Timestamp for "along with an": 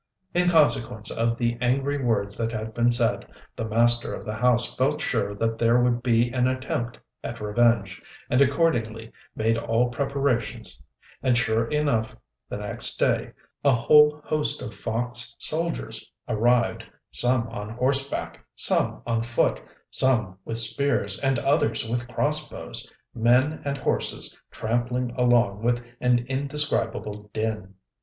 25.11-26.25